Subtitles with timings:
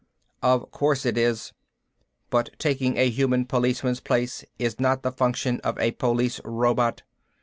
[0.41, 1.53] "Of course it is,
[2.31, 7.03] but taking a human policeman's place is not the function of a police robot.